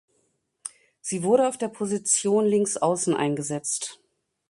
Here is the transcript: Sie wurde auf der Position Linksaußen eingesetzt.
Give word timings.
Sie 0.99 1.21
wurde 1.21 1.47
auf 1.47 1.59
der 1.59 1.67
Position 1.67 2.47
Linksaußen 2.47 3.15
eingesetzt. 3.15 4.01